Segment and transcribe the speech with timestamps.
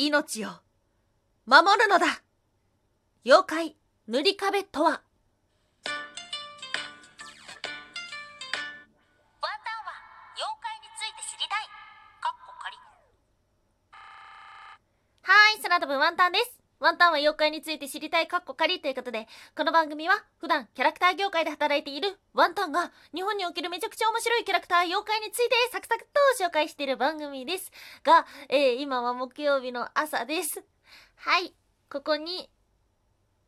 [0.00, 0.50] 命を
[1.44, 2.22] 守るのだ
[3.24, 3.76] 妖怪
[4.06, 5.90] 塗り壁とはワンタン
[9.82, 9.90] は
[10.36, 11.66] 妖怪について知りたい。
[12.20, 12.76] かっこ仮。
[15.22, 16.67] はい、空飛ぶワンタンです。
[16.80, 19.26] ワンタンは妖怪について知りたいカッコ仮ということで、
[19.56, 26.04] この番組は普段キャラクター業界で働いているワンタンが日本におけるめちゃくちゃ面白いキャラクター妖怪についてサクサク
[26.38, 27.72] と紹介している番組です。
[28.04, 30.62] が、えー今は木曜日の朝です。
[31.16, 31.52] はい、
[31.90, 32.48] ここに、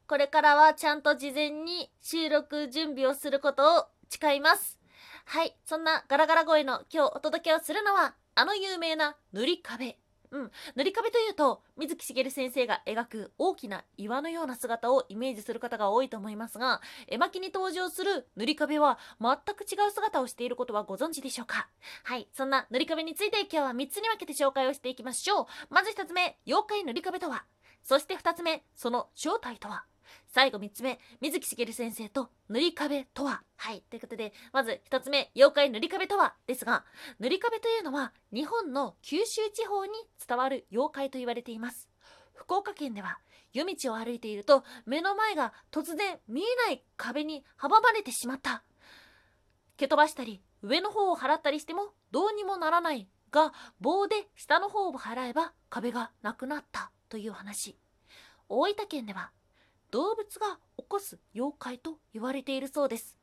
[0.08, 4.76] これからはちゃんと事前に収録準備をすることを誓います。
[5.26, 9.98] はい、そんなガラガラ声の今日お届けをするのは、あの有名な塗り壁。
[10.32, 21.68] うん、塗り壁というと水木しげる先生が描く大きな岩のような姿をイメージする方が多いと思いますが絵巻に登場する塗り壁は全く違う姿をしていることはご存知でしょうか？
[22.04, 22.28] はい。
[22.32, 25.46] そんな塗り壁について今日は3つに分けて紹介をしていきましょう。
[25.68, 27.44] まず1つ目妖怪塗り壁とは。
[27.82, 29.84] そして2つ目その正体とは？
[30.28, 33.42] 最後3つ目水木しげる先生と塗り壁とは？
[33.56, 36.84] はいということでまず1つ目妖怪塗り壁とはですが
[37.18, 39.92] 塗り壁というのは日本の九州地方に
[40.26, 41.88] 伝わる妖怪と言われています。
[42.34, 43.18] 福岡県では
[43.52, 48.62] 夜道を歩いていると目の前が突然見えない壁に阻まれてしまった。
[49.76, 57.76] 蹴飛ばしたり上の方を払ったりしてもどうにもならないが棒で下の方を払えば壁がなくなったという話。
[58.48, 59.30] 大分県では
[59.90, 63.18] 動物が起こす妖怪と言われているそうです。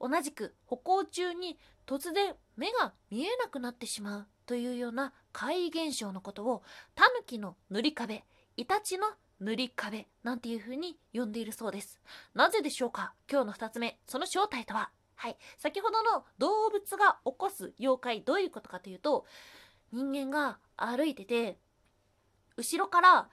[0.00, 6.62] 同じく歩行中に突然目が見えなくなってしまうというような怪異現象のことを
[6.94, 8.24] タヌキの塗り壁
[8.56, 9.06] イタチの
[9.40, 12.00] 塗り壁なんていう風に呼んでいるそうです。
[12.34, 13.14] なぜでしょうか？
[13.30, 14.90] 今日の2つ目その正体とは？
[15.16, 15.36] はい。
[15.58, 19.26] 先ほどの動物が起こす妖怪どういうことかというと
[19.92, 21.58] 人間が歩いてて
[22.56, 23.28] 後ろから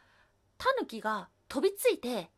[0.57, 2.29] タヌキが飛びついて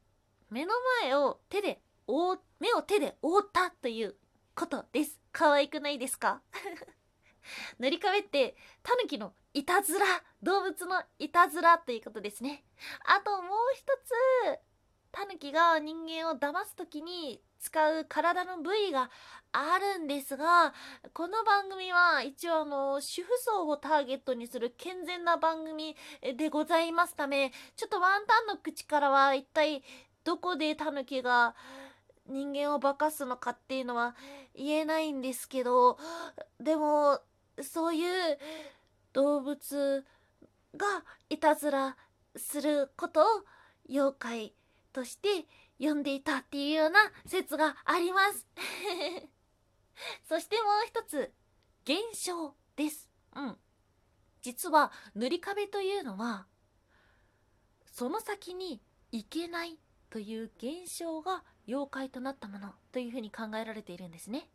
[0.49, 4.15] 目の前を手で覆目を手で覆ったという
[4.55, 5.19] ことです。
[5.31, 6.41] 可愛くないですか？
[7.79, 10.05] 塗り壁ってタヌキのいたずら
[10.41, 12.63] 動物のいたずらということですね。
[13.05, 14.59] あともう一つ
[15.11, 19.09] タヌキが人間を騙す時に使う体の部位が
[19.51, 20.73] あるんですが
[21.13, 25.95] この番組は一応あの主婦層をターゲットにする健全な番組
[26.35, 29.81] でございますためちょっとワンタンの口からは一体
[30.27, 31.55] どこでタヌキが
[32.27, 34.13] 人間を化かすのかっていうのは
[34.53, 35.97] 言えないんですけど
[36.59, 37.21] でも
[37.61, 38.37] そういう
[39.13, 40.03] 動物
[40.75, 40.85] が
[41.29, 41.95] いたずら
[42.35, 43.23] することを
[43.89, 44.53] 妖怪
[44.91, 45.45] として
[45.79, 48.45] 呼んでいたっていうような説があります。
[50.27, 51.31] そしてもう一つ
[51.85, 53.09] 現象です。
[53.33, 53.57] うん。
[54.41, 56.47] 実は塗り壁というのは
[57.93, 58.81] その先に
[59.13, 59.79] 行けない
[60.09, 64.49] という現象が妖怪となったものというふうに考えられているんですね。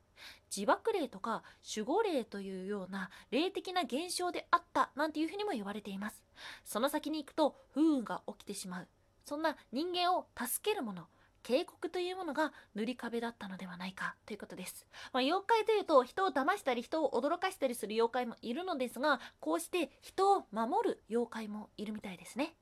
[0.54, 1.42] 自爆霊とか
[1.76, 6.22] 守護霊というような霊的な現象であったなんていうふうにも言われています。
[6.64, 8.88] その先に行くと不運が起きてしまう。
[9.24, 11.06] そんな人間を助けるもの
[11.42, 22.54] 警告というものが塗り壁だったのではないかということです、まあ、妖怪というと人を騙したり人を驚かしたりする妖怪もいるのですがこうして人を守る妖怪もいるみたいですね。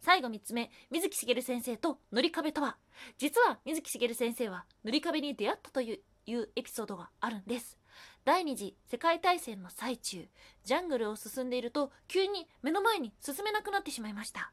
[0.00, 2.76] 最後3つ目水木しげる先生と塗り壁とは。
[3.18, 7.78] 実は水木しげる先生は塗り壁に出会ったといういうエピソードがあるんです。
[8.24, 10.28] 第二次世界大戦の最中
[10.64, 14.52] ジャングルを進んでいると急に目の前に進めなくなってしまいました。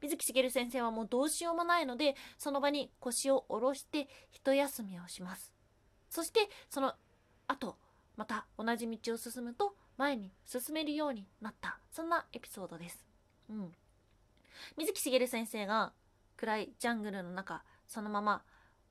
[0.00, 5.52] 水木しげる先生はもうどうしようもないのでその場に腰を下ろして一休みをします。
[6.10, 6.94] そしてその
[7.46, 7.76] 後
[8.16, 11.78] また同じ道を進むと前に進めるようになった。
[11.90, 13.04] そんなエピソードです。
[13.48, 13.72] うん。
[14.76, 15.92] 水木しげる先生が
[16.36, 18.42] 暗いジャングルの中そのまま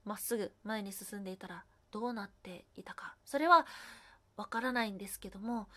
[0.05, 3.15] まっすぐ前に進んでいたらどうなっていたか。
[3.23, 3.65] それは
[4.35, 5.67] わからないんですけども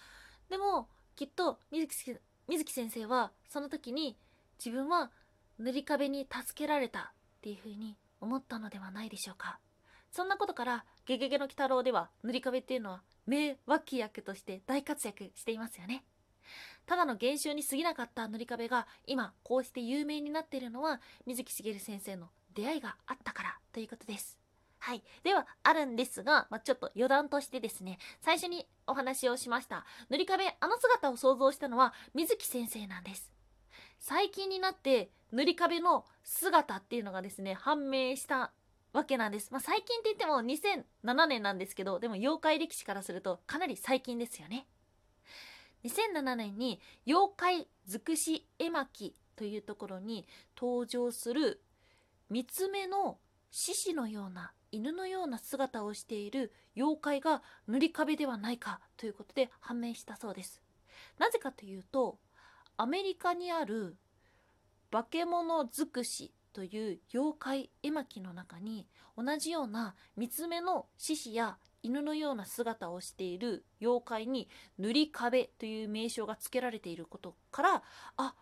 [0.49, 4.17] でもきっと水木水木先生はその時に
[4.59, 5.11] 自分は
[5.59, 9.59] 塗り壁に助けられたっていうふうに思ったのではないでしょうか。
[10.11, 16.05] そんなことから「ゲゲゲの鬼太郎」では塗り壁っていうのは名脇役として大活躍していますよね。
[16.87, 24.39] ただの現象に過ぎなかった塗り壁が今こうして有名になっているのは水木しげる先生の出会いがあったからということです
[24.79, 25.03] はい。
[25.25, 33.33] では、あるんですが、まあ、ちょっと余談としてですね、最初にお話をしました、塗り壁、あの姿を想像したのは、水木先生なんです。
[33.99, 38.53] 最近になって、塗り壁の姿っていうのがですね、判明した
[38.93, 39.51] わけなんです。
[39.51, 44.67] まあ、最近って言っても2007年なんですけど、でも妖怪歴史からするとかなり最近ですよね。
[45.85, 50.27] 2007年に妖怪尽くし絵巻というところに
[50.57, 51.63] 登場する
[52.31, 53.19] 三つ目の
[53.51, 60.61] 獅子のような犬のような姿をしている妖怪が塗り壁ではないかということで判明したそうです。
[61.19, 62.19] なぜかというと
[62.77, 63.97] アメリカにある
[64.91, 68.87] 化け物尽くしという妖怪絵巻の中に
[69.17, 77.83] 同じような三つ目の獅子や犬のような姿をしている妖怪に塗り壁という名称が付けられていることから
[78.17, 78.35] あ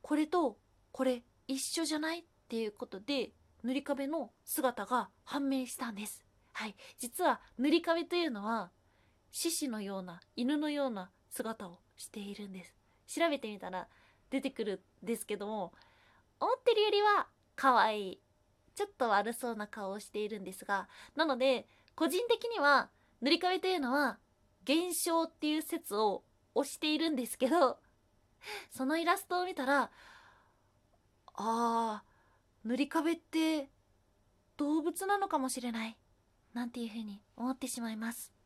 [0.00, 0.56] これと
[0.90, 2.20] これ一緒じゃない？
[2.20, 3.32] っていうことで
[3.62, 6.24] 塗り壁の姿が判明したんです。
[6.52, 8.70] はい、実は塗り壁というのは
[9.30, 12.74] 獅子のような犬のような姿をしているんです。
[13.06, 13.88] 調べてみたら
[14.30, 15.74] 出てくるんですけども
[16.40, 17.26] 思ってるよりは
[17.56, 18.20] 可愛い
[18.74, 22.90] ちょっと悪そうな顔をしているんですがなので個人的には
[23.20, 24.18] 塗り壁というのは
[24.64, 26.22] 現象っていう説を
[26.54, 27.78] 推しているんですけど
[28.70, 29.90] そのイラストを見たら
[31.34, 33.70] あー塗り壁って
[34.56, 35.96] 動物なのかもしれない
[36.52, 38.39] なんていうふうに思ってしまいます。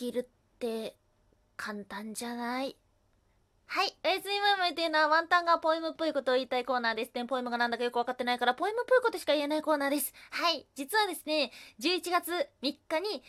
[0.00, 0.96] きるって
[1.56, 2.76] 簡単じゃない？
[3.66, 3.94] はい。
[4.02, 7.26] おやすみもいもいというのはワンタンがポエムっぽいことを言いたいコーナーですね。
[7.26, 10.12] ポエムがなんだかよくわかってないから、ポエムっぽいことしか言えないコーナーです。
[10.30, 10.66] はい。
[10.74, 13.22] 実はですね、11月3日に、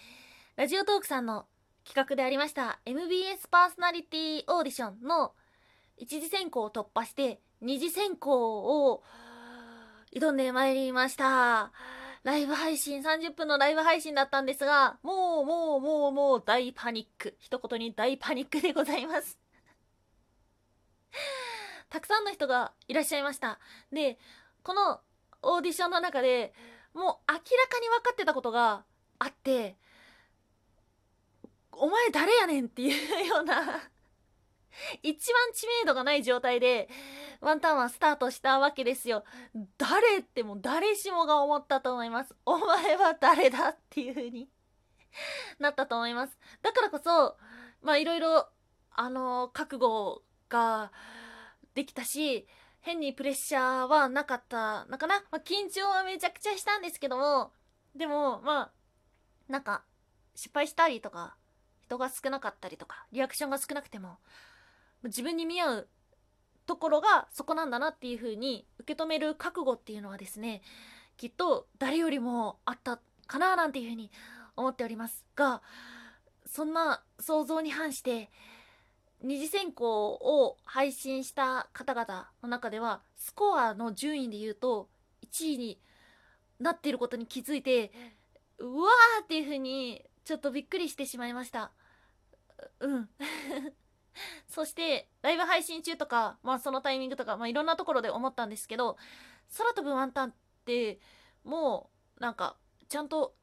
[0.56, 1.46] ラジオトークさんの
[1.84, 5.34] 企画でありました MBS パーソナリティオーディションの
[5.98, 9.04] 一次選考を突破して二次選考を
[10.14, 11.72] 挑んでまいりました。
[12.24, 17.36] ライブ配信、30分のライブ配信だったんですが、もうもうもうもう大パニック。
[17.40, 19.40] 一言に大パニックでございます。
[21.90, 23.60] たくさんの人がいらっしゃいました。
[23.92, 24.20] で、
[24.62, 25.02] この
[25.42, 26.54] オーディションの中で
[26.94, 28.86] もう明らかに分かってたことが
[29.18, 29.78] あって、
[31.72, 33.90] お前誰やねんっていうような
[35.04, 36.90] 一番知名度がない状態で
[37.40, 39.24] ワンタンはスタートしたわけですよ。
[39.78, 42.36] 誰っても誰しもが思ったと思います。
[42.46, 44.50] お前は誰だっていう風に
[45.60, 46.38] なったと思います。
[46.62, 47.38] だからこそ、
[47.82, 48.48] まあいろいろ、
[48.94, 50.92] あの覚悟が
[51.74, 52.48] できたし、
[52.82, 55.22] 変にプレッシャーはなかったのかな。
[55.32, 57.54] まあ緊張はめちゃくちゃしたんですけども、
[57.96, 58.72] でも、まあ、
[59.48, 59.84] なんか、
[60.36, 61.36] 失敗したりとか、
[61.82, 64.18] 人が少なかったりとか、リアクションが少なくても、
[65.04, 65.88] 自分に見合う
[66.66, 70.62] ところがそこなんだなっていう風に受け止める覚悟っていうのはですね
[71.18, 74.12] きっと誰よりもあったかななんていう風に
[74.56, 75.62] 思っておりますが
[76.46, 78.30] そんな想像に反して
[79.24, 84.90] 二次選考を配信した方々の中ではスコアの順位で言うと
[85.32, 85.80] 1位に
[86.60, 87.92] なっていることに気づいて
[88.58, 91.72] うわーっていう風にちょっとびっくりしてしまいました。
[92.80, 93.10] うん。
[94.48, 98.98] そしてライブ配信中とか、まあ、そのタイミングとか、まあ、いろんなところで思ったんですけど
[99.58, 100.34] 空飛ぶワンタンっ
[100.66, 101.00] て
[101.44, 103.36] もうなんかちゃんと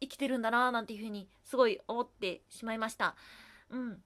[0.00, 3.14] 生きてるんだなーなんていう風にすごい思ってしまいました。
[3.70, 4.02] うん。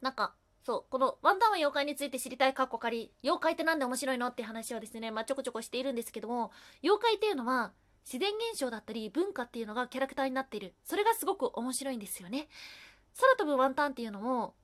[0.00, 0.34] なんか
[0.64, 7.72] そうこのワンタンは妖怪について知りたいかっこ仮妖怪ってなんで面白いのって話をですね、まあ、ちょこちょこしているんですけども妖怪っていうのは
[8.04, 10.74] 自然現象だったり文化っていうのがキャラクターになっている。
[10.84, 12.48] それがすごく面白いんですよね。
[13.18, 14.54] 空飛ぶワンタンっていうのも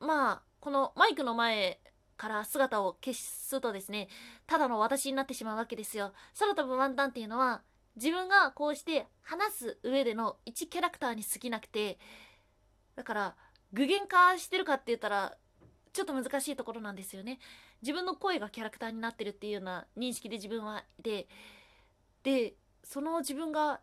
[0.00, 1.80] まあこのマイクの前
[2.16, 4.08] から姿を消すとですね
[4.46, 6.12] ただの私になってしまうわけですよ。
[6.38, 7.62] 空飛ぶワンタンっていうのは
[7.96, 11.98] 自分がこうして話す上での一キャラクターに過ぎなくて
[12.96, 13.36] だから
[13.72, 15.36] 具現化してるかって言ったら
[15.92, 17.38] ちょっと難しいところなんですよね。
[17.82, 21.28] 自分の声がキャラクターになってるっていうような認識で自分はいて
[22.22, 22.54] で
[22.84, 23.80] その自分が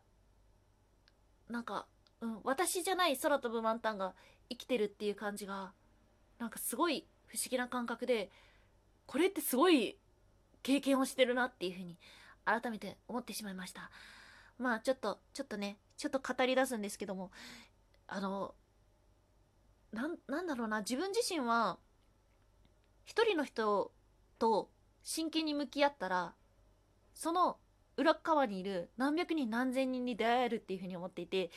[1.50, 1.88] なんか、
[2.22, 4.14] うん、私じゃない空飛ぶワンタンが
[4.50, 5.72] 生きてるっていう感じが
[6.40, 8.30] なんかすごい不思議な感覚で
[9.06, 9.98] これってすごい
[10.64, 11.98] 経験をしてるなっていうふうに
[12.46, 13.90] 改めて思ってしまいました。
[14.58, 17.32] まあちょっとちょっとねちょっと語り出すんですけども
[18.08, 18.54] あの
[19.92, 20.08] な
[20.42, 21.78] んだろうな自分自身は
[23.06, 23.92] 一人の人
[24.38, 24.70] と
[25.04, 26.34] 真剣に向き合ったら
[27.14, 27.58] その
[27.96, 31.50] 裏側にいる何百人何千人に出会えるっていうふうに思っていて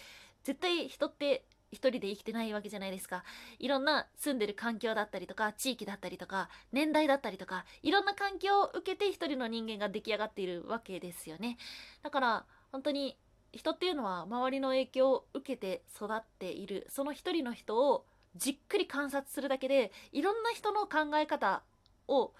[0.42, 3.24] 絶対人って一人で生きてないわけじゃないですか。
[3.58, 11.58] いろんな住んでる環境だったりとか地域だったりとか年代だったりとかいろんな環境を受けて一人の人間が出来上がっているわけですよね。
[12.02, 13.16] だから本当に
[13.52, 16.86] 人っていうのは周りの影響を受けて育っている。
[16.88, 18.04] その一人の人を
[18.36, 21.62] じっくり観察するだけでいろんな人の考え方
[22.06, 22.32] を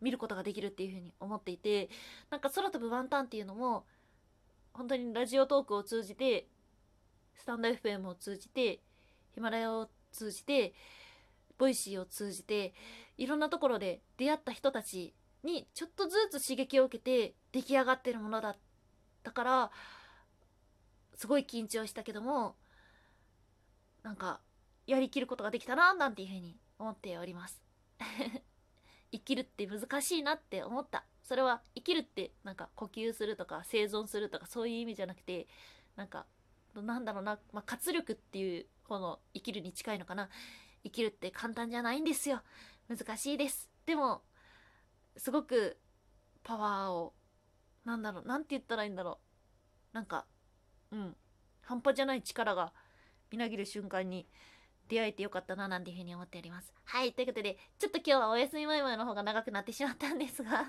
[0.00, 1.88] 見ることができるっていうふうに思っていて
[2.30, 3.84] なんか空飛ぶワンタンっていうのも
[4.72, 6.46] 本当にラジオトークを通じて
[7.42, 8.78] スタンド FM を通じて
[9.34, 10.74] ヒマラヤを通じて
[11.58, 12.72] Voicy を通じて
[13.18, 18.56] いろんなところで出会った人たちにちょっとずつ刺激を受けて出来上がってるものだっ
[19.24, 19.70] たから
[21.16, 22.54] すごい緊張したけども
[24.04, 24.38] なんか
[24.86, 27.60] やりきることができたななんていうふうに思っております。
[29.10, 31.04] 生きるって難しいなって思った。
[31.24, 35.48] それは生きるってなんか呼吸するとか生存するとかそういう意味じゃなくて
[35.96, 36.26] なんか
[36.74, 40.28] なんだろうな、まあ、活力っていうこの生きるに近いのかな。
[40.84, 42.42] 生きるって簡単じゃないんですよ。
[42.88, 43.70] 難しいです。
[43.86, 44.22] でも
[45.16, 45.78] すごく
[46.42, 47.12] パワーを
[47.84, 49.18] なんだろうなんて言ったらいいんだろ
[49.92, 49.94] う。
[49.94, 50.26] なんか
[50.90, 51.16] うん。
[51.62, 52.72] 半端じゃない力が
[53.30, 54.26] みなぎる瞬間に
[54.88, 56.72] 出会えてよかったななんていうふうに思っております。
[56.84, 60.66] はいということでちょっと今日はお休み前々の方が長くなってしまったんですが。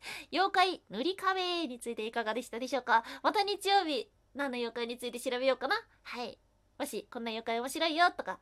[0.32, 3.04] 妖怪塗り壁についていかがでしたでしょうか。
[3.22, 5.76] また日曜日何の妖怪について調べようかな？
[6.02, 6.38] はい。
[6.78, 8.38] もしこんな妖怪面白いよとか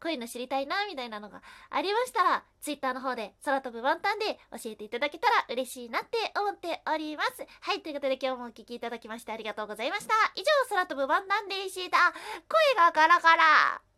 [0.00, 1.40] こういうの知りたいなみたいなのが
[1.70, 7.46] ありましたら Twitter の方で空飛ぶワンタンで教えていただけたら嬉しいなって思っております。
[7.60, 7.80] はい。
[7.80, 10.14] ということで今日もお聴きいただきましてありがとうございました。
[10.34, 12.12] 以上空飛ぶワンタンでした。
[12.12, 13.95] 声がガラガラ。